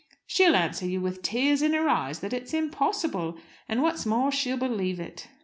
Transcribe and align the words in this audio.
She'll 0.25 0.55
answer 0.55 0.87
you 0.87 0.99
with 0.99 1.21
tears 1.21 1.61
in 1.61 1.73
her 1.75 1.87
eyes 1.87 2.21
that 2.21 2.33
it's 2.33 2.55
impossible; 2.55 3.37
and, 3.69 3.83
what's 3.83 4.03
more, 4.03 4.31
she'll 4.31 4.57
believe 4.57 4.99
it. 4.99 5.27